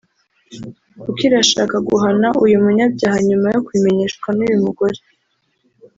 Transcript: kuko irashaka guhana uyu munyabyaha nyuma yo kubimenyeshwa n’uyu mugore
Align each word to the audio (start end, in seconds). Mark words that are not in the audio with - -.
kuko 1.01 1.19
irashaka 1.27 1.75
guhana 1.87 2.27
uyu 2.43 2.57
munyabyaha 2.63 3.17
nyuma 3.29 3.47
yo 3.53 3.59
kubimenyeshwa 3.65 4.27
n’uyu 4.37 4.57
mugore 4.65 4.97